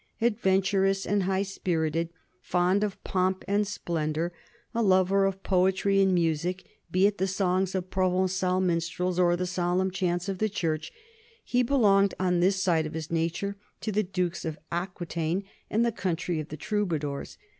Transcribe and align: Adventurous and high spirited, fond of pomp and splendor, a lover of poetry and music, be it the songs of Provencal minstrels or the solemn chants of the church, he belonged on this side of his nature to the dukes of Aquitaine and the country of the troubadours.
Adventurous 0.19 1.05
and 1.05 1.25
high 1.25 1.43
spirited, 1.43 2.09
fond 2.41 2.83
of 2.83 3.03
pomp 3.03 3.45
and 3.47 3.67
splendor, 3.67 4.33
a 4.73 4.81
lover 4.81 5.25
of 5.25 5.43
poetry 5.43 6.01
and 6.01 6.11
music, 6.15 6.63
be 6.91 7.05
it 7.05 7.19
the 7.19 7.27
songs 7.27 7.75
of 7.75 7.91
Provencal 7.91 8.59
minstrels 8.61 9.19
or 9.19 9.35
the 9.35 9.45
solemn 9.45 9.91
chants 9.91 10.27
of 10.27 10.39
the 10.39 10.49
church, 10.49 10.91
he 11.43 11.61
belonged 11.61 12.15
on 12.19 12.39
this 12.39 12.55
side 12.63 12.87
of 12.87 12.95
his 12.95 13.11
nature 13.11 13.57
to 13.79 13.91
the 13.91 14.01
dukes 14.01 14.43
of 14.43 14.57
Aquitaine 14.71 15.43
and 15.69 15.85
the 15.85 15.91
country 15.91 16.39
of 16.39 16.47
the 16.47 16.57
troubadours. 16.57 17.37